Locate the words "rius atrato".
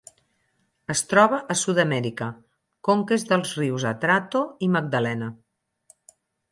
3.63-4.43